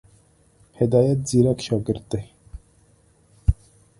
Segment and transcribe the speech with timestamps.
[0.79, 2.23] هدایت ځيرک شاګرد دی.